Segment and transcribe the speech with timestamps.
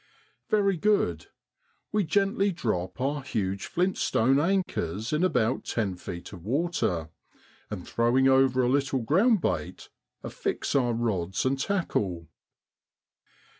[0.49, 1.27] Very good.
[1.91, 7.09] We gently drop our huge flintstone anchors in about ten feet of water,
[7.69, 9.89] and throwing over a little ground bait,
[10.23, 12.27] affix our rods and tackle.